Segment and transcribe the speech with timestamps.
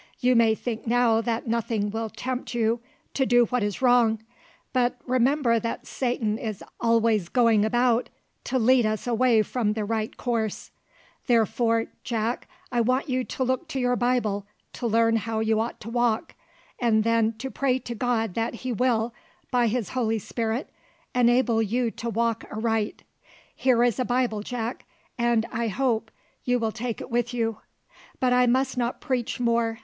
[0.19, 2.79] You may think now that nothing will tempt you
[3.13, 4.17] to do what is wrong,
[4.73, 8.09] but remember that Satan is always going about
[8.45, 10.71] to lead us away from the right course;
[11.27, 15.79] therefore, Jack, I want you to look to your Bible to learn how you ought
[15.81, 16.33] to walk,
[16.79, 19.13] and then to pray to God that He will,
[19.51, 20.71] by His Holy Spirit,
[21.13, 23.03] enable you to walk aright.
[23.55, 24.83] Here is a Bible, Jack,
[25.19, 26.09] and I hope
[26.43, 27.57] you will take it with you;
[28.19, 29.77] but I must not preach more.